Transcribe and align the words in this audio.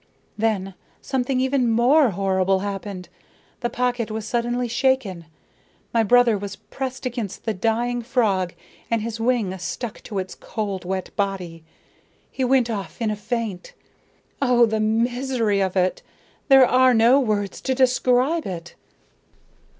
Then 0.35 0.73
something 0.99 1.39
even 1.39 1.69
more 1.69 2.09
horrible 2.09 2.61
happened. 2.61 3.07
The 3.59 3.69
pocket 3.69 4.09
was 4.09 4.27
suddenly 4.27 4.67
shaken, 4.67 5.27
my 5.93 6.01
brother 6.01 6.39
was 6.39 6.55
pressed 6.55 7.05
against 7.05 7.45
the 7.45 7.53
dying 7.53 8.01
frog 8.01 8.55
and 8.89 9.03
his 9.03 9.19
wings 9.19 9.61
stuck 9.61 10.01
to 10.05 10.17
its 10.17 10.33
cold, 10.33 10.85
wet 10.85 11.15
body. 11.15 11.63
He 12.31 12.43
went 12.43 12.67
off 12.67 12.99
in 12.99 13.11
a 13.11 13.15
faint. 13.15 13.73
Oh, 14.41 14.65
the 14.65 14.79
misery 14.79 15.61
of 15.61 15.77
it! 15.77 16.01
There 16.47 16.65
are 16.65 16.95
no 16.95 17.19
words 17.19 17.61
to 17.61 17.75
describe 17.75 18.47
it." 18.47 18.73